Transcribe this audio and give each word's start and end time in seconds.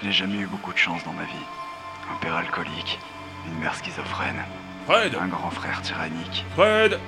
Je 0.00 0.06
n'ai 0.06 0.12
jamais 0.12 0.38
eu 0.38 0.46
beaucoup 0.46 0.72
de 0.72 0.78
chance 0.78 1.02
dans 1.04 1.12
ma 1.12 1.24
vie. 1.24 1.46
Un 2.12 2.16
père 2.20 2.36
alcoolique, 2.36 2.98
une 3.46 3.58
mère 3.60 3.74
schizophrène, 3.74 4.42
Fred 4.86 5.14
un 5.20 5.26
grand 5.26 5.50
frère 5.50 5.82
tyrannique. 5.82 6.44
Fred 6.54 6.98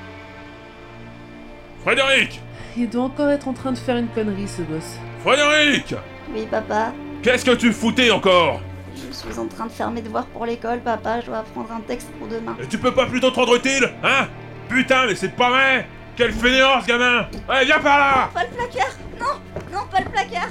Frédéric 1.85 2.41
Il 2.77 2.91
doit 2.91 3.05
encore 3.05 3.31
être 3.31 3.49
en 3.49 3.53
train 3.53 3.73
de 3.73 3.79
faire 3.79 3.97
une 3.97 4.09
connerie, 4.09 4.48
ce 4.48 4.62
gosse. 4.62 4.98
Frédéric 5.25 5.95
Oui, 6.34 6.47
papa. 6.51 6.93
Qu'est-ce 7.23 7.45
que 7.45 7.53
tu 7.53 7.73
foutais 7.73 8.11
encore 8.11 8.61
Je 8.97 9.12
suis 9.12 9.39
en 9.39 9.47
train 9.47 9.67
de 9.67 9.70
faire 9.73 9.91
mes 9.91 10.03
devoirs 10.03 10.27
pour 10.27 10.45
l'école, 10.45 10.81
papa. 10.81 11.20
Je 11.20 11.27
dois 11.27 11.39
apprendre 11.39 11.70
un 11.73 11.81
texte 11.81 12.11
pour 12.19 12.27
demain. 12.29 12.57
Et 12.61 12.67
tu 12.67 12.77
peux 12.79 12.93
pas 12.93 13.07
plutôt 13.07 13.31
te 13.31 13.37
rendre 13.37 13.57
utile 13.57 13.89
Hein 14.03 14.27
Putain, 14.69 15.07
mais 15.07 15.15
c'est 15.15 15.34
pas 15.34 15.51
vrai 15.51 15.87
Quel 16.17 16.33
fainéant, 16.33 16.81
ce 16.81 16.87
gamin 16.87 17.27
Allez, 17.48 17.67
viens 17.67 17.79
par 17.79 17.98
là 17.98 18.31
Pas 18.34 18.43
le 18.45 18.51
placard 18.51 18.93
Non 19.19 19.41
Non, 19.73 19.87
pas 19.91 20.01
le 20.01 20.11
placard 20.11 20.48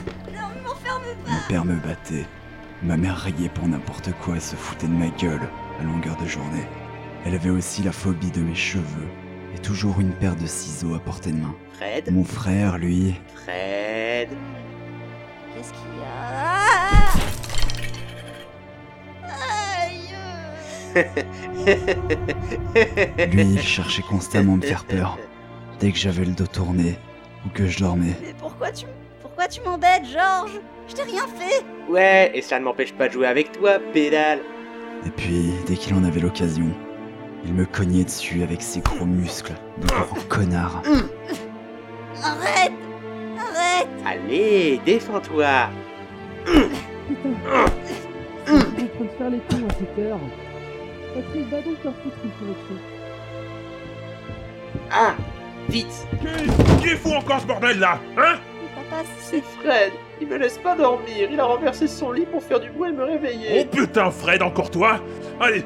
m'enferme 0.83 1.15
pas 1.25 1.31
Mon 1.31 1.39
père 1.47 1.65
me 1.65 1.75
battait. 1.75 2.25
Ma 2.83 2.97
mère 2.97 3.17
riait 3.17 3.49
pour 3.49 3.67
n'importe 3.67 4.11
quoi 4.23 4.37
et 4.37 4.39
se 4.39 4.55
foutait 4.55 4.87
de 4.87 4.93
ma 4.93 5.09
gueule 5.09 5.49
à 5.79 5.83
longueur 5.83 6.15
de 6.17 6.25
journée. 6.25 6.65
Elle 7.25 7.35
avait 7.35 7.49
aussi 7.49 7.83
la 7.83 7.91
phobie 7.91 8.31
de 8.31 8.41
mes 8.41 8.55
cheveux 8.55 9.09
et 9.53 9.59
toujours 9.59 9.99
une 9.99 10.13
paire 10.13 10.35
de 10.35 10.45
ciseaux 10.45 10.95
à 10.95 10.99
portée 10.99 11.31
de 11.31 11.37
main. 11.37 11.55
Fred 11.73 12.11
Mon 12.11 12.23
frère, 12.23 12.77
lui, 12.77 13.15
Fred 13.35 14.29
Qu'est-ce 15.53 15.73
qu'il 15.73 15.97
y 15.97 16.03
a? 16.05 16.59
Aïe 19.25 20.09
lui, 23.31 23.41
il 23.41 23.61
cherchait 23.61 24.01
constamment 24.03 24.53
à 24.53 24.57
me 24.57 24.61
faire 24.61 24.85
peur. 24.85 25.17
Dès 25.79 25.91
que 25.91 25.97
j'avais 25.97 26.25
le 26.25 26.31
dos 26.31 26.47
tourné 26.47 26.97
ou 27.45 27.49
que 27.49 27.67
je 27.67 27.79
dormais. 27.79 28.15
Mais 28.21 28.33
pourquoi 28.37 28.71
tu... 28.71 28.85
Pourquoi 29.39 29.55
tu 29.55 29.61
m'embêtes, 29.69 30.03
Georges? 30.03 30.59
Je 30.89 30.95
t'ai 30.95 31.03
rien 31.03 31.25
fait! 31.25 31.63
Ouais, 31.89 32.29
et 32.33 32.41
ça 32.41 32.59
ne 32.59 32.65
m'empêche 32.65 32.91
pas 32.91 33.07
de 33.07 33.13
jouer 33.13 33.25
avec 33.25 33.53
toi, 33.53 33.79
pédale. 33.93 34.39
Et 35.05 35.09
puis, 35.11 35.53
dès 35.65 35.75
qu'il 35.75 35.93
en 35.93 36.03
avait 36.03 36.19
l'occasion, 36.19 36.65
il 37.45 37.53
me 37.53 37.65
cognait 37.65 38.03
dessus 38.03 38.43
avec 38.43 38.61
ses 38.61 38.81
gros 38.81 39.05
muscles 39.05 39.53
de 39.77 39.87
grand 39.87 40.27
connard. 40.27 40.83
Arrête! 42.21 42.73
Arrête! 43.39 43.87
Allez, 44.05 44.81
défends-toi! 44.85 45.69
Train 46.45 46.59
de 48.99 49.09
faire 49.17 49.29
les 49.29 49.37
à 49.37 49.73
cette 49.79 49.99
heure. 49.99 50.19
Patrick, 51.15 51.49
va 51.49 51.61
donc 51.61 51.81
leur 51.85 51.93
foutre 51.93 52.17
une 52.25 52.31
correction. 52.31 52.75
Ah 54.91 55.13
Vite! 55.69 56.07
Qui, 56.19 56.89
qui 56.89 56.89
fout 56.97 57.13
encore 57.13 57.39
ce 57.39 57.45
bordel 57.45 57.79
là 57.79 58.01
Hein? 58.17 58.35
C'est... 59.03 59.37
C'est 59.37 59.43
Fred 59.61 59.91
Il 60.21 60.27
me 60.27 60.37
laisse 60.37 60.57
pas 60.57 60.75
dormir, 60.75 61.29
il 61.31 61.39
a 61.39 61.45
renversé 61.45 61.87
son 61.87 62.11
lit 62.11 62.25
pour 62.25 62.43
faire 62.43 62.59
du 62.59 62.69
bruit 62.69 62.89
et 62.89 62.93
me 62.93 63.03
Oh 63.03 63.07
réveiller 63.07 63.65
putain, 63.65 64.11
Fred, 64.11 64.41
encore 64.41 64.69
toi 64.71 64.99
Allez, 65.39 65.63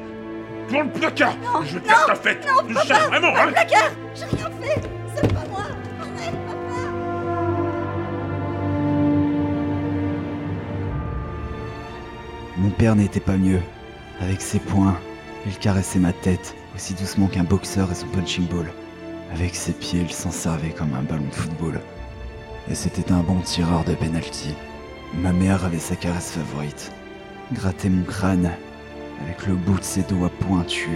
pour 0.68 0.82
le 0.82 0.88
placard. 0.90 1.34
Non, 1.42 1.62
Je 1.62 1.74
vais 1.74 1.80
te 1.80 1.88
faire 1.88 2.06
ta 2.06 2.14
fête. 2.14 2.46
Je 2.68 2.74
cherche 2.86 3.06
vraiment, 3.08 3.32
Pas 3.32 3.42
hein. 3.42 3.46
le 3.46 3.52
placard. 3.52 3.90
J'ai 4.14 4.24
rien 4.36 4.50
fait. 4.60 4.80
C'est 5.14 5.32
pas 5.32 5.44
moi. 5.50 5.62
Arrête, 6.00 6.34
papa. 6.46 6.80
Mon 12.56 12.70
père 12.70 12.96
n'était 12.96 13.20
pas 13.20 13.36
mieux. 13.36 13.60
Avec 14.20 14.40
ses 14.40 14.58
poings, 14.58 14.96
il 15.46 15.58
caressait 15.58 15.98
ma 15.98 16.12
tête 16.12 16.54
aussi 16.74 16.94
doucement 16.94 17.26
qu'un 17.26 17.44
boxeur 17.44 17.90
et 17.90 17.94
son 17.94 18.06
punching 18.08 18.46
ball. 18.46 18.72
Avec 19.34 19.54
ses 19.54 19.72
pieds, 19.72 20.00
il 20.02 20.12
s'en 20.12 20.30
servait 20.30 20.70
comme 20.70 20.94
un 20.94 21.02
ballon 21.02 21.26
de 21.28 21.34
football. 21.34 21.80
Et 22.70 22.74
c'était 22.74 23.12
un 23.12 23.20
bon 23.20 23.40
tireur 23.40 23.84
de 23.84 23.94
penalty. 23.94 24.54
Ma 25.12 25.32
mère 25.32 25.64
avait 25.64 25.78
sa 25.78 25.96
caresse 25.96 26.30
favorite. 26.30 26.92
Gratter 27.52 27.90
mon 27.90 28.04
crâne 28.04 28.50
avec 29.22 29.46
le 29.46 29.54
bout 29.54 29.78
de 29.78 29.84
ses 29.84 30.02
doigts 30.02 30.30
pointus. 30.40 30.88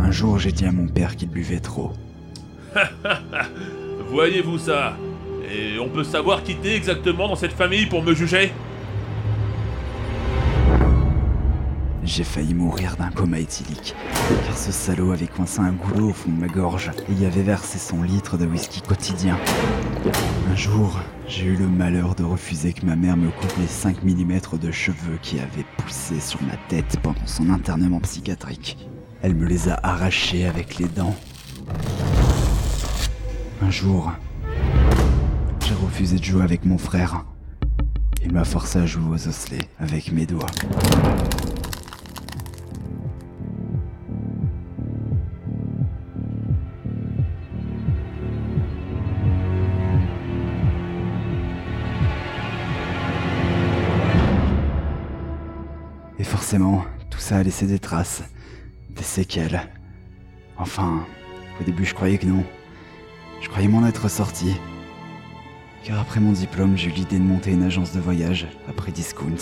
Un 0.00 0.10
jour, 0.12 0.38
j'ai 0.38 0.52
dit 0.52 0.64
à 0.64 0.72
mon 0.72 0.86
père 0.86 1.16
qu'il 1.16 1.28
buvait 1.28 1.58
trop. 1.58 1.92
Voyez-vous 4.12 4.58
ça? 4.58 4.98
Et 5.50 5.78
on 5.78 5.88
peut 5.88 6.04
savoir 6.04 6.42
qui 6.42 6.54
t'es 6.56 6.76
exactement 6.76 7.28
dans 7.28 7.34
cette 7.34 7.54
famille 7.54 7.86
pour 7.86 8.02
me 8.02 8.14
juger? 8.14 8.52
J'ai 12.04 12.22
failli 12.22 12.52
mourir 12.52 12.96
d'un 12.96 13.08
coma 13.08 13.38
éthylique, 13.38 13.94
car 14.44 14.58
ce 14.58 14.70
salaud 14.70 15.12
avait 15.12 15.28
coincé 15.28 15.60
un 15.60 15.72
goulot 15.72 16.10
au 16.10 16.12
fond 16.12 16.30
de 16.30 16.38
ma 16.38 16.48
gorge 16.48 16.90
et 17.08 17.22
y 17.22 17.24
avait 17.24 17.42
versé 17.42 17.78
son 17.78 18.02
litre 18.02 18.36
de 18.36 18.44
whisky 18.44 18.82
quotidien. 18.82 19.38
Un 20.50 20.56
jour, 20.56 21.00
j'ai 21.26 21.46
eu 21.46 21.56
le 21.56 21.66
malheur 21.66 22.14
de 22.14 22.22
refuser 22.22 22.74
que 22.74 22.84
ma 22.84 22.96
mère 22.96 23.16
me 23.16 23.30
coupe 23.30 23.56
les 23.58 23.66
5 23.66 24.02
mm 24.02 24.58
de 24.60 24.70
cheveux 24.70 25.18
qui 25.22 25.38
avaient 25.38 25.64
poussé 25.78 26.20
sur 26.20 26.42
ma 26.42 26.58
tête 26.68 26.98
pendant 27.02 27.26
son 27.26 27.48
internement 27.48 28.00
psychiatrique. 28.00 28.76
Elle 29.22 29.34
me 29.34 29.46
les 29.46 29.70
a 29.70 29.80
arrachés 29.82 30.44
avec 30.44 30.76
les 30.78 30.88
dents. 30.88 31.16
Un 33.64 33.70
jour, 33.70 34.12
j'ai 35.64 35.74
refusé 35.74 36.18
de 36.18 36.24
jouer 36.24 36.42
avec 36.42 36.64
mon 36.64 36.78
frère. 36.78 37.24
Il 38.24 38.32
m'a 38.32 38.44
forcé 38.44 38.80
à 38.80 38.86
jouer 38.86 39.08
aux 39.08 39.28
osselets 39.28 39.68
avec 39.78 40.10
mes 40.10 40.26
doigts. 40.26 40.46
Et 56.18 56.24
forcément, 56.24 56.84
tout 57.10 57.20
ça 57.20 57.36
a 57.36 57.42
laissé 57.44 57.66
des 57.66 57.78
traces, 57.78 58.24
des 58.90 59.04
séquelles. 59.04 59.70
Enfin, 60.58 61.06
au 61.60 61.64
début 61.64 61.84
je 61.84 61.94
croyais 61.94 62.18
que 62.18 62.26
non. 62.26 62.44
Je 63.42 63.48
croyais 63.48 63.68
m'en 63.68 63.84
être 63.86 64.08
sorti. 64.08 64.54
Car 65.82 65.98
après 66.00 66.20
mon 66.20 66.30
diplôme, 66.30 66.76
j'ai 66.76 66.88
eu 66.88 66.92
l'idée 66.92 67.18
de 67.18 67.24
monter 67.24 67.50
une 67.50 67.64
agence 67.64 67.92
de 67.92 68.00
voyage, 68.00 68.46
après 68.68 68.92
Discount. 68.92 69.36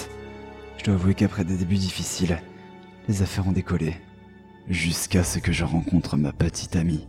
Je 0.78 0.84
dois 0.84 0.94
avouer 0.94 1.14
qu'après 1.14 1.44
des 1.44 1.54
débuts 1.56 1.76
difficiles, 1.76 2.40
les 3.08 3.20
affaires 3.22 3.46
ont 3.46 3.52
décollé. 3.52 3.94
Jusqu'à 4.68 5.22
ce 5.22 5.38
que 5.38 5.52
je 5.52 5.64
rencontre 5.64 6.16
ma 6.16 6.32
petite 6.32 6.76
amie. 6.76 7.06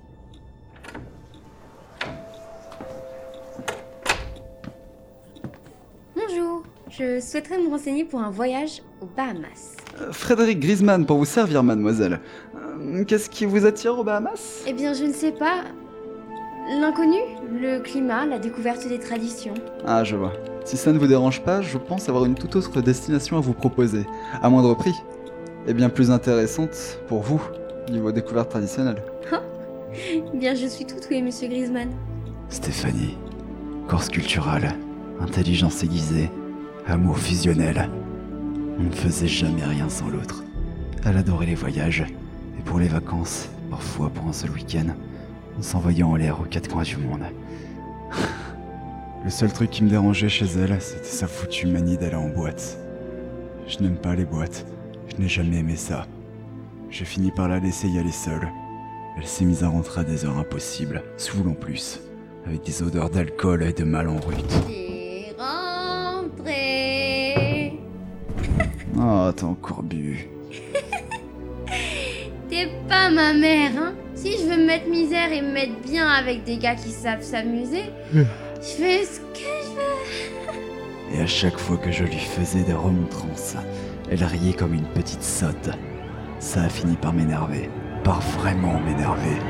Bonjour, 6.13 6.63
je 6.89 7.21
souhaiterais 7.21 7.59
me 7.59 7.69
renseigner 7.69 8.03
pour 8.03 8.19
un 8.19 8.31
voyage 8.31 8.81
aux 8.99 9.05
Bahamas. 9.05 9.77
Euh, 10.01 10.11
Frédéric 10.11 10.59
Griezmann 10.59 11.05
pour 11.05 11.17
vous 11.17 11.25
servir, 11.25 11.63
mademoiselle. 11.63 12.19
Euh, 12.55 13.05
Qu'est-ce 13.05 13.29
qui 13.29 13.45
vous 13.45 13.65
attire 13.65 13.97
aux 13.97 14.03
Bahamas? 14.03 14.63
Eh 14.67 14.73
bien, 14.73 14.93
je 14.93 15.05
ne 15.05 15.13
sais 15.13 15.31
pas. 15.31 15.63
L'inconnu, 16.79 17.17
le 17.51 17.79
climat, 17.79 18.25
la 18.25 18.39
découverte 18.39 18.87
des 18.87 18.97
traditions. 18.97 19.53
Ah, 19.85 20.05
je 20.05 20.15
vois. 20.15 20.31
Si 20.63 20.77
ça 20.77 20.93
ne 20.93 20.99
vous 20.99 21.07
dérange 21.07 21.41
pas, 21.43 21.61
je 21.61 21.77
pense 21.77 22.07
avoir 22.07 22.23
une 22.23 22.35
toute 22.35 22.55
autre 22.55 22.81
destination 22.81 23.35
à 23.35 23.41
vous 23.41 23.53
proposer, 23.53 24.05
à 24.41 24.49
moindre 24.49 24.73
prix, 24.75 24.93
et 25.67 25.73
bien 25.73 25.89
plus 25.89 26.11
intéressante 26.11 26.99
pour 27.09 27.23
vous, 27.23 27.41
niveau 27.89 28.13
découverte 28.13 28.49
traditionnelle. 28.49 29.03
Eh 29.93 30.37
bien, 30.37 30.55
je 30.55 30.65
suis 30.65 30.85
tout 30.85 30.95
oué, 31.09 31.21
monsieur 31.21 31.49
Griezmann. 31.49 31.89
Stéphanie. 32.47 33.17
Corse 33.89 34.07
culturelle, 34.07 34.71
intelligence 35.19 35.83
aiguisée, 35.83 36.29
amour 36.87 37.17
fusionnel. 37.17 37.89
On 38.79 38.83
ne 38.83 38.91
faisait 38.91 39.27
jamais 39.27 39.65
rien 39.65 39.89
sans 39.89 40.07
l'autre. 40.07 40.45
Elle 41.05 41.17
adorait 41.17 41.47
les 41.47 41.55
voyages, 41.55 42.05
et 42.57 42.61
pour 42.63 42.79
les 42.79 42.87
vacances, 42.87 43.49
parfois 43.69 44.09
pour 44.09 44.27
un 44.27 44.33
seul 44.33 44.51
week-end, 44.51 44.93
on 45.61 45.63
s'envoyait 45.63 46.01
en 46.01 46.15
l'air 46.15 46.41
aux 46.41 46.45
quatre 46.45 46.71
coins 46.71 46.81
du 46.81 46.97
monde. 46.97 47.21
Le 49.23 49.29
seul 49.29 49.53
truc 49.53 49.69
qui 49.69 49.83
me 49.83 49.89
dérangeait 49.89 50.27
chez 50.27 50.47
elle, 50.47 50.81
c'était 50.81 51.03
sa 51.03 51.27
foutue 51.27 51.67
manie 51.67 51.97
d'aller 51.97 52.15
en 52.15 52.29
boîte. 52.29 52.79
Je 53.67 53.77
n'aime 53.77 53.97
pas 53.97 54.15
les 54.15 54.25
boîtes. 54.25 54.65
Je 55.07 55.21
n'ai 55.21 55.27
jamais 55.27 55.57
aimé 55.57 55.75
ça. 55.75 56.07
J'ai 56.89 57.05
fini 57.05 57.29
par 57.29 57.47
la 57.47 57.59
laisser 57.59 57.87
y 57.87 57.99
aller 57.99 58.11
seule. 58.11 58.49
Elle 59.15 59.27
s'est 59.27 59.45
mise 59.45 59.63
à 59.63 59.67
rentrer 59.67 60.01
à 60.01 60.03
des 60.03 60.25
heures 60.25 60.39
impossibles, 60.39 61.03
saoule 61.15 61.49
en 61.49 61.53
plus, 61.53 61.99
avec 62.47 62.63
des 62.63 62.81
odeurs 62.81 63.11
d'alcool 63.11 63.61
et 63.61 63.73
de 63.73 63.83
mal 63.83 64.09
en 64.09 64.19
rut. 64.19 64.47
T'es 64.67 65.35
rentré. 65.37 66.57
Oh, 68.97 69.29
t'as 69.35 69.45
encore 69.45 69.83
bu. 69.83 70.27
T'es 72.49 72.67
pas 72.89 73.11
ma 73.11 73.31
mère, 73.33 73.73
hein? 73.77 73.93
Si 74.21 74.33
je 74.33 74.43
veux 74.43 74.57
me 74.57 74.67
mettre 74.67 74.87
misère 74.87 75.33
et 75.33 75.41
me 75.41 75.51
mettre 75.51 75.81
bien 75.81 76.07
avec 76.07 76.43
des 76.43 76.57
gars 76.57 76.75
qui 76.75 76.91
savent 76.91 77.23
s'amuser, 77.23 77.85
je 78.13 78.21
fais 78.61 79.03
ce 79.03 79.19
que 79.19 79.39
je 79.39 79.71
veux. 79.73 81.17
Et 81.17 81.21
à 81.23 81.25
chaque 81.25 81.57
fois 81.57 81.77
que 81.77 81.91
je 81.91 82.03
lui 82.03 82.19
faisais 82.19 82.61
des 82.61 82.75
remontrances, 82.75 83.55
elle 84.11 84.23
riait 84.23 84.53
comme 84.53 84.75
une 84.75 84.85
petite 84.85 85.23
sotte. 85.23 85.71
Ça 86.37 86.61
a 86.61 86.69
fini 86.69 86.97
par 86.97 87.13
m'énerver, 87.13 87.71
par 88.03 88.21
vraiment 88.21 88.79
m'énerver. 88.81 89.41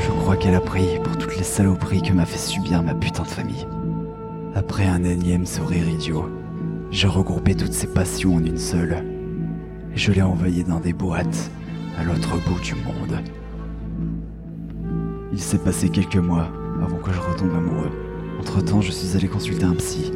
Je 0.00 0.08
crois 0.22 0.38
qu'elle 0.38 0.54
a 0.54 0.60
pris 0.60 0.98
pour 1.04 1.18
toutes 1.18 1.36
les 1.36 1.44
saloperies 1.44 2.00
que 2.00 2.14
m'a 2.14 2.24
fait 2.24 2.38
subir 2.38 2.82
ma 2.82 2.94
putain 2.94 3.24
de 3.24 3.28
famille. 3.28 3.66
Après 4.54 4.86
un 4.86 5.04
énième 5.04 5.44
sourire 5.44 5.86
idiot, 5.90 6.30
j'ai 6.90 7.06
regroupé 7.06 7.54
toutes 7.54 7.74
ces 7.74 7.86
passions 7.86 8.36
en 8.36 8.44
une 8.46 8.56
seule. 8.56 9.04
Et 9.94 9.98
je 9.98 10.10
l'ai 10.10 10.22
envoyée 10.22 10.64
dans 10.64 10.80
des 10.80 10.94
boîtes, 10.94 11.50
à 11.98 12.04
l'autre 12.04 12.36
bout 12.46 12.60
du 12.60 12.74
monde. 12.74 13.20
Il 15.32 15.40
s'est 15.40 15.58
passé 15.58 15.88
quelques 15.88 16.16
mois 16.16 16.48
avant 16.82 16.98
que 16.98 17.12
je 17.12 17.20
retombe 17.20 17.54
amoureux. 17.54 17.90
Entre-temps, 18.40 18.80
je 18.80 18.90
suis 18.90 19.16
allé 19.16 19.28
consulter 19.28 19.64
un 19.64 19.74
psy. 19.74 20.12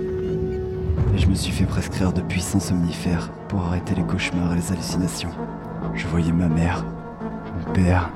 Et 1.14 1.18
je 1.18 1.26
me 1.26 1.34
suis 1.34 1.52
fait 1.52 1.64
prescrire 1.64 2.12
de 2.12 2.20
puissants 2.20 2.60
somnifères 2.60 3.30
pour 3.48 3.64
arrêter 3.64 3.94
les 3.94 4.02
cauchemars 4.02 4.52
et 4.52 4.56
les 4.56 4.72
hallucinations. 4.72 5.30
Je 5.94 6.06
voyais 6.06 6.32
ma 6.32 6.48
mère, 6.48 6.84
mon 7.56 7.72
père, 7.72 8.10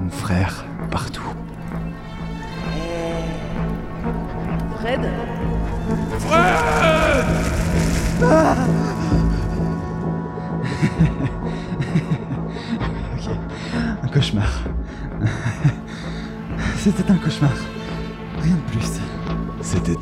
mon 0.00 0.10
frère, 0.10 0.64
partout. 0.90 1.22
Fred? 4.80 5.00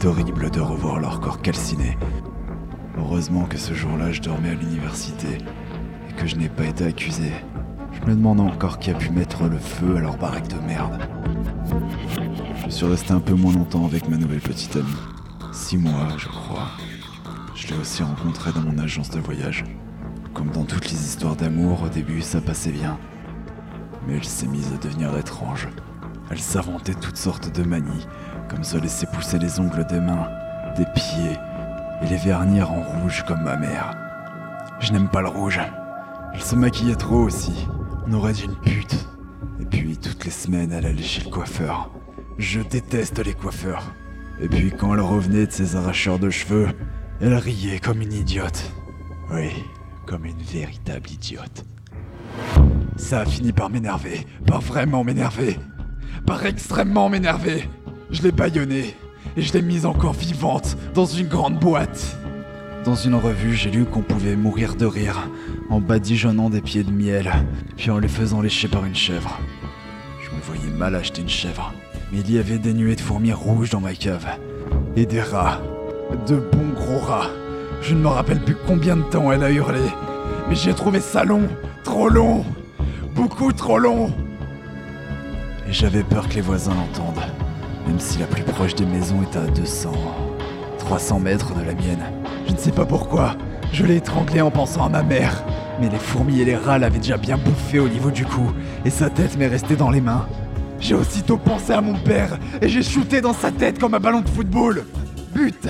Horrible 0.04 0.50
de 0.50 0.60
revoir 0.60 0.98
leur 0.98 1.20
corps 1.20 1.40
calciné. 1.40 1.96
Heureusement 2.98 3.44
que 3.44 3.56
ce 3.56 3.72
jour-là, 3.72 4.10
je 4.10 4.20
dormais 4.20 4.50
à 4.50 4.54
l'université 4.54 5.38
et 6.08 6.12
que 6.14 6.26
je 6.26 6.34
n'ai 6.34 6.48
pas 6.48 6.64
été 6.64 6.84
accusé. 6.84 7.30
Je 7.92 8.10
me 8.10 8.16
demande 8.16 8.40
encore 8.40 8.80
qui 8.80 8.90
a 8.90 8.94
pu 8.94 9.10
mettre 9.10 9.44
le 9.44 9.58
feu 9.58 9.96
à 9.96 10.00
leur 10.00 10.16
baraque 10.16 10.48
de 10.48 10.58
merde. 10.66 10.98
Je 12.64 12.70
suis 12.70 12.86
resté 12.86 13.12
un 13.12 13.20
peu 13.20 13.34
moins 13.34 13.52
longtemps 13.52 13.86
avec 13.86 14.08
ma 14.08 14.16
nouvelle 14.16 14.40
petite 14.40 14.74
amie. 14.74 14.88
Six 15.52 15.78
mois, 15.78 16.08
je 16.18 16.26
crois. 16.26 16.66
Je 17.54 17.68
l'ai 17.68 17.78
aussi 17.80 18.02
rencontrée 18.02 18.50
dans 18.52 18.62
mon 18.62 18.78
agence 18.78 19.10
de 19.10 19.20
voyage. 19.20 19.62
Comme 20.34 20.50
dans 20.50 20.64
toutes 20.64 20.90
les 20.90 21.00
histoires 21.00 21.36
d'amour, 21.36 21.80
au 21.84 21.88
début 21.88 22.22
ça 22.22 22.40
passait 22.40 22.72
bien. 22.72 22.98
Mais 24.08 24.16
elle 24.16 24.24
s'est 24.24 24.48
mise 24.48 24.72
à 24.74 24.84
devenir 24.84 25.16
étrange. 25.16 25.68
Elle 26.28 26.40
s'inventait 26.40 26.94
toutes 26.94 27.18
sortes 27.18 27.54
de 27.54 27.62
manies, 27.62 28.06
comme 28.48 28.64
se 28.64 28.76
laisser 28.76 29.06
pousser 29.06 29.38
les 29.38 29.60
ongles 29.60 29.86
des 29.86 30.00
mains, 30.00 30.28
des 30.76 30.86
pieds, 30.94 31.38
et 32.02 32.06
les 32.06 32.16
vernir 32.16 32.70
en 32.72 32.82
rouge 32.82 33.24
comme 33.26 33.42
ma 33.42 33.56
mère. 33.56 33.96
Je 34.80 34.92
n'aime 34.92 35.08
pas 35.08 35.22
le 35.22 35.28
rouge. 35.28 35.60
Elle 36.34 36.42
se 36.42 36.56
maquillait 36.56 36.96
trop 36.96 37.20
aussi. 37.20 37.68
On 38.06 38.12
aurait 38.14 38.32
dit 38.32 38.44
une 38.44 38.56
pute. 38.56 39.08
Et 39.60 39.64
puis 39.64 39.96
toutes 39.96 40.24
les 40.24 40.30
semaines, 40.30 40.72
elle 40.72 40.86
allait 40.86 41.02
chez 41.02 41.24
le 41.24 41.30
coiffeur. 41.30 41.90
Je 42.38 42.60
déteste 42.60 43.24
les 43.24 43.34
coiffeurs. 43.34 43.92
Et 44.40 44.48
puis 44.48 44.72
quand 44.72 44.94
elle 44.94 45.00
revenait 45.00 45.46
de 45.46 45.52
ses 45.52 45.76
arracheurs 45.76 46.18
de 46.18 46.30
cheveux, 46.30 46.68
elle 47.20 47.34
riait 47.34 47.78
comme 47.78 48.02
une 48.02 48.12
idiote. 48.12 48.72
Oui, 49.30 49.50
comme 50.06 50.24
une 50.24 50.42
véritable 50.42 51.08
idiote. 51.10 51.64
Ça 52.96 53.20
a 53.20 53.24
fini 53.24 53.52
par 53.52 53.70
m'énerver, 53.70 54.26
par 54.46 54.60
vraiment 54.60 55.04
m'énerver, 55.04 55.58
par 56.26 56.44
extrêmement 56.44 57.08
m'énerver. 57.08 57.68
Je 58.12 58.22
l'ai 58.22 58.30
bâillonnée 58.32 58.94
et 59.36 59.42
je 59.42 59.52
l'ai 59.54 59.62
mise 59.62 59.86
encore 59.86 60.12
vivante 60.12 60.76
dans 60.94 61.06
une 61.06 61.28
grande 61.28 61.58
boîte. 61.58 62.18
Dans 62.84 62.94
une 62.94 63.14
revue, 63.14 63.54
j'ai 63.54 63.70
lu 63.70 63.84
qu'on 63.84 64.02
pouvait 64.02 64.36
mourir 64.36 64.74
de 64.74 64.84
rire 64.84 65.28
en 65.70 65.80
badigeonnant 65.80 66.50
des 66.50 66.60
pieds 66.60 66.84
de 66.84 66.90
miel, 66.90 67.32
puis 67.76 67.90
en 67.90 67.98
les 67.98 68.08
faisant 68.08 68.42
lécher 68.42 68.68
par 68.68 68.84
une 68.84 68.94
chèvre. 68.94 69.40
Je 70.20 70.36
me 70.36 70.42
voyais 70.42 70.76
mal 70.76 70.94
acheter 70.94 71.22
une 71.22 71.28
chèvre, 71.28 71.72
mais 72.12 72.20
il 72.20 72.30
y 72.30 72.38
avait 72.38 72.58
des 72.58 72.74
nuées 72.74 72.96
de 72.96 73.00
fourmis 73.00 73.32
rouges 73.32 73.70
dans 73.70 73.80
ma 73.80 73.94
cave. 73.94 74.26
Et 74.94 75.06
des 75.06 75.22
rats. 75.22 75.62
De 76.26 76.36
bons 76.36 76.72
gros 76.74 76.98
rats. 76.98 77.30
Je 77.80 77.94
ne 77.94 78.00
me 78.00 78.08
rappelle 78.08 78.40
plus 78.40 78.56
combien 78.66 78.96
de 78.96 79.02
temps 79.02 79.32
elle 79.32 79.42
a 79.42 79.50
hurlé, 79.50 79.80
mais 80.48 80.54
j'ai 80.54 80.74
trouvé 80.74 81.00
ça 81.00 81.24
long, 81.24 81.48
trop 81.82 82.08
long, 82.08 82.44
beaucoup 83.14 83.52
trop 83.52 83.78
long. 83.78 84.12
Et 85.66 85.72
j'avais 85.72 86.02
peur 86.02 86.28
que 86.28 86.34
les 86.34 86.40
voisins 86.42 86.74
l'entendent, 86.74 87.24
même 87.86 87.98
si 87.98 88.18
la 88.18 88.26
plus 88.26 88.42
proche 88.42 88.74
des 88.74 88.84
maisons 88.84 89.22
est 89.22 89.36
à 89.36 89.46
200, 89.46 89.92
300 90.78 91.20
mètres 91.20 91.54
de 91.54 91.60
la 91.60 91.74
mienne. 91.74 92.04
Je 92.46 92.52
ne 92.52 92.56
sais 92.56 92.72
pas 92.72 92.84
pourquoi, 92.84 93.36
je 93.72 93.84
l'ai 93.84 93.96
étranglé 93.96 94.40
en 94.40 94.50
pensant 94.50 94.86
à 94.86 94.88
ma 94.88 95.02
mère. 95.02 95.44
Mais 95.80 95.88
les 95.88 95.98
fourmis 95.98 96.40
et 96.40 96.44
les 96.44 96.56
rats 96.56 96.78
l'avaient 96.78 96.98
déjà 96.98 97.16
bien 97.16 97.36
bouffé 97.36 97.78
au 97.78 97.88
niveau 97.88 98.10
du 98.10 98.24
cou, 98.24 98.52
et 98.84 98.90
sa 98.90 99.10
tête 99.10 99.36
m'est 99.36 99.48
restée 99.48 99.76
dans 99.76 99.90
les 99.90 100.00
mains. 100.00 100.26
J'ai 100.78 100.94
aussitôt 100.94 101.36
pensé 101.36 101.72
à 101.72 101.80
mon 101.80 101.94
père, 101.94 102.38
et 102.60 102.68
j'ai 102.68 102.82
shooté 102.82 103.20
dans 103.20 103.32
sa 103.32 103.50
tête 103.50 103.78
comme 103.78 103.94
un 103.94 104.00
ballon 104.00 104.20
de 104.20 104.28
football. 104.28 104.84
But 105.34 105.68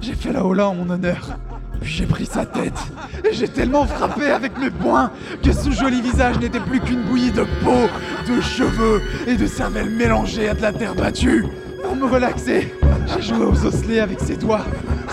J'ai 0.00 0.14
fait 0.14 0.32
la 0.32 0.44
hola 0.44 0.68
en 0.68 0.74
mon 0.74 0.90
honneur. 0.90 1.36
J'ai 1.84 2.06
pris 2.06 2.26
sa 2.26 2.46
tête, 2.46 2.78
et 3.24 3.34
j'ai 3.34 3.48
tellement 3.48 3.86
frappé 3.86 4.30
avec 4.30 4.58
mes 4.58 4.70
poings 4.70 5.10
que 5.42 5.52
ce 5.52 5.70
joli 5.70 6.00
visage 6.00 6.38
n'était 6.38 6.60
plus 6.60 6.80
qu'une 6.80 7.02
bouillie 7.02 7.32
de 7.32 7.44
peau, 7.62 7.88
de 8.28 8.40
cheveux 8.40 9.02
et 9.26 9.36
de 9.36 9.46
cervelle 9.46 9.90
mélangée 9.90 10.48
à 10.48 10.54
de 10.54 10.62
la 10.62 10.72
terre 10.72 10.94
battue. 10.94 11.44
Pour 11.82 11.96
me 11.96 12.06
relaxer, 12.06 12.72
j'ai 13.06 13.22
joué 13.22 13.44
aux 13.44 13.66
osselets 13.66 14.00
avec 14.00 14.20
ses 14.20 14.36
doigts. 14.36 14.64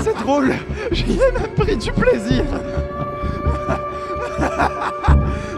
C'est 0.01 0.15
drôle, 0.19 0.53
j'y 0.91 1.13
ai 1.13 1.31
même 1.33 1.53
pris 1.55 1.75
du 1.75 1.91
plaisir. 1.91 2.45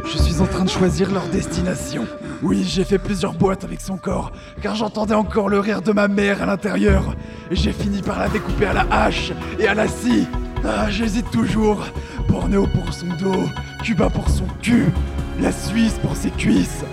Je 0.06 0.18
suis 0.18 0.42
en 0.42 0.46
train 0.46 0.64
de 0.64 0.70
choisir 0.70 1.12
leur 1.12 1.26
destination. 1.28 2.06
Oui, 2.42 2.66
j'ai 2.68 2.84
fait 2.84 2.98
plusieurs 2.98 3.34
boîtes 3.34 3.64
avec 3.64 3.82
son 3.82 3.98
corps, 3.98 4.32
car 4.62 4.76
j'entendais 4.76 5.14
encore 5.14 5.50
le 5.50 5.60
rire 5.60 5.82
de 5.82 5.92
ma 5.92 6.08
mère 6.08 6.42
à 6.42 6.46
l'intérieur. 6.46 7.16
Et 7.52 7.56
j'ai 7.56 7.72
fini 7.72 8.02
par 8.02 8.20
la 8.20 8.28
découper 8.30 8.66
à 8.66 8.74
la 8.74 8.88
hache 8.90 9.32
et 9.60 9.68
à 9.68 9.76
la 9.76 9.88
scie. 9.88 10.28
Ah, 10.64 10.90
j'hésite 10.90 11.30
toujours. 11.32 11.84
Bornéo 12.28 12.68
pour 12.68 12.94
son 12.94 13.08
dos, 13.20 13.50
Cuba 13.84 14.10
pour 14.10 14.30
son 14.30 14.46
cul, 14.62 14.92
la 15.40 15.52
Suisse 15.52 15.98
pour 16.02 16.16
ses 16.16 16.30
cuisses. 16.30 16.86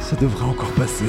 Ça 0.00 0.16
devrait 0.16 0.44
encore 0.44 0.70
passer. 0.72 1.08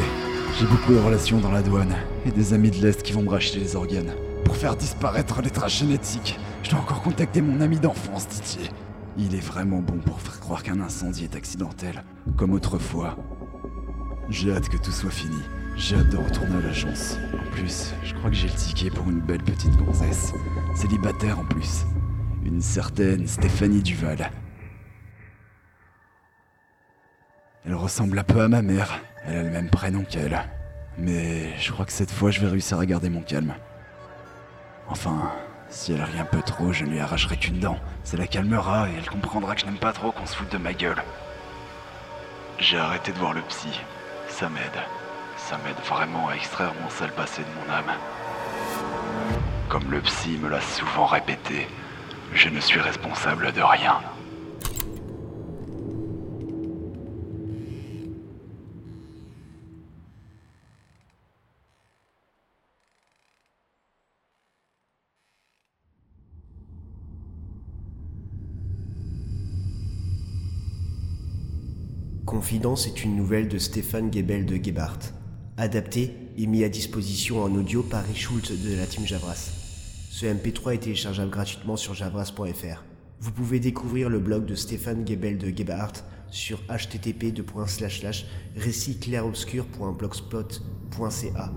J'ai 0.58 0.65
beaucoup 0.67 0.94
de 0.94 1.00
relations 1.00 1.39
dans 1.39 1.51
la 1.51 1.62
douane 1.62 1.96
et 2.25 2.32
des 2.32 2.53
amis 2.53 2.72
de 2.72 2.77
l'Est 2.77 3.03
qui 3.03 3.12
vont 3.12 3.24
me 3.24 3.29
racheter 3.29 3.60
les 3.60 3.75
organes. 3.75 4.13
Pour 4.46 4.55
faire 4.55 4.77
disparaître 4.77 5.41
les 5.41 5.50
traces 5.50 5.79
génétiques, 5.79 6.39
je 6.63 6.70
dois 6.70 6.79
encore 6.79 7.01
contacter 7.01 7.41
mon 7.41 7.60
ami 7.60 7.77
d'enfance, 7.77 8.27
Didier. 8.29 8.70
Il 9.17 9.36
est 9.36 9.46
vraiment 9.46 9.79
bon 9.79 9.98
pour 9.98 10.22
faire 10.22 10.39
croire 10.39 10.63
qu'un 10.63 10.79
incendie 10.79 11.25
est 11.25 11.36
accidentel, 11.36 12.03
comme 12.38 12.53
autrefois. 12.53 13.17
J'ai 14.29 14.53
hâte 14.53 14.70
que 14.70 14.77
tout 14.77 14.91
soit 14.91 15.12
fini. 15.12 15.41
J'ai 15.77 15.98
hâte 15.98 16.10
de 16.10 16.17
retourner 16.17 16.55
à 16.55 16.62
l'agence. 16.62 17.17
En 17.34 17.51
plus, 17.51 17.94
je 18.03 18.13
crois 18.13 18.29
que 18.29 18.36
j'ai 18.36 18.48
le 18.48 18.53
ticket 18.53 18.89
pour 18.89 19.10
une 19.10 19.20
belle 19.20 19.44
petite 19.44 19.75
gonzesse. 19.75 20.32
Célibataire 20.74 21.38
en 21.38 21.44
plus. 21.44 21.86
Une 22.46 22.62
certaine 22.62 23.27
Stéphanie 23.27 23.84
Duval. 23.84 24.32
Elle 27.65 27.75
ressemble 27.75 28.17
un 28.17 28.24
peu 28.24 28.41
à 28.41 28.48
ma 28.48 28.62
mère. 28.62 29.00
Elle 29.25 29.38
a 29.38 29.44
le 29.44 29.50
même 29.50 29.70
prénom 29.70 30.03
qu'elle. 30.03 30.39
Mais 30.98 31.58
je 31.60 31.74
crois 31.74 31.86
que 31.86 31.91
cette 31.91 32.12
fois, 32.12 32.32
je 32.32 32.39
vais 32.39 32.48
réussir 32.48 32.79
à 32.79 32.86
garder 32.86 33.10
mon 33.10 33.22
calme. 33.22 33.53
Enfin, 34.88 35.34
si 35.67 35.91
elle 35.91 36.03
rit 36.03 36.20
un 36.20 36.25
peu 36.25 36.41
trop, 36.41 36.72
je 36.72 36.86
ne 36.86 36.91
lui 36.91 37.00
arracherai 37.00 37.36
qu'une 37.36 37.60
dent. 37.60 37.79
Ça 38.05 38.15
la 38.15 38.27
calmera 38.27 38.88
et 38.89 38.94
elle 38.98 39.10
comprendra 39.10 39.55
que 39.55 39.62
je 39.62 39.65
n'aime 39.65 39.79
pas 39.79 39.91
trop 39.91 40.13
qu'on 40.13 40.25
se 40.25 40.38
foute 40.38 40.51
de 40.53 40.58
ma 40.58 40.74
gueule. 40.74 41.03
J'ai 42.60 42.77
arrêté 42.77 43.12
de 43.12 43.17
voir 43.17 43.34
le 43.34 43.41
psy. 43.41 43.82
Ça 44.29 44.48
m'aide. 44.48 44.79
Ça 45.37 45.57
m'aide 45.63 45.75
vraiment 45.85 46.29
à 46.29 46.35
extraire 46.35 46.73
mon 46.81 46.89
sale 46.89 47.11
passé 47.11 47.41
de 47.41 47.67
mon 47.67 47.73
âme. 47.73 47.97
Comme 49.69 49.91
le 49.91 50.01
psy 50.01 50.37
me 50.41 50.49
l'a 50.49 50.61
souvent 50.61 51.05
répété, 51.05 51.67
je 52.33 52.49
ne 52.49 52.59
suis 52.59 52.79
responsable 52.79 53.51
de 53.51 53.61
rien. 53.61 53.99
Confidence 72.25 72.85
est 72.87 73.03
une 73.03 73.15
nouvelle 73.15 73.47
de 73.47 73.57
Stéphane 73.57 74.11
Gebel 74.11 74.45
de 74.45 74.57
Gebhardt, 74.57 75.13
adapté 75.57 76.13
et 76.38 76.47
mis 76.47 76.63
à 76.63 76.69
disposition 76.69 77.43
en 77.43 77.53
audio 77.55 77.83
par 77.83 78.03
Schultz 78.13 78.51
de 78.51 78.75
la 78.75 78.85
team 78.85 79.05
Javras. 79.05 79.51
Ce 80.09 80.25
MP3 80.25 80.75
est 80.75 80.79
téléchargeable 80.79 81.31
gratuitement 81.31 81.77
sur 81.77 81.93
javras.fr. 81.93 82.83
Vous 83.19 83.31
pouvez 83.31 83.59
découvrir 83.59 84.09
le 84.09 84.19
blog 84.19 84.45
de 84.45 84.55
Stéphane 84.55 85.07
Gebel 85.07 85.38
de 85.38 85.55
Gebhardt 85.55 86.03
sur 86.29 86.59
http 86.69 87.33
récitclairobscur.blogspot.ca 88.55 91.53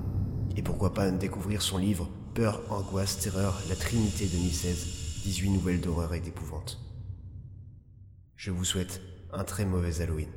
et 0.57 0.63
pourquoi 0.63 0.95
pas 0.95 1.11
découvrir 1.11 1.63
son 1.63 1.79
livre 1.79 2.09
Peur, 2.35 2.61
angoisse, 2.71 3.19
terreur, 3.19 3.61
la 3.69 3.77
Trinité 3.77 4.27
2016, 4.27 5.23
18 5.25 5.51
nouvelles 5.51 5.81
d'horreur 5.81 6.15
et 6.15 6.21
d'épouvante. 6.21 6.81
Je 8.37 8.53
vous 8.53 8.65
souhaite 8.65 9.03
un 9.33 9.43
très 9.45 9.65
mauvais 9.65 10.01
Halloween. 10.01 10.29